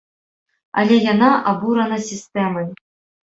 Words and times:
Але 0.83 0.95
яна 1.13 1.29
абурана 1.51 1.99
сістэмай. 2.09 2.65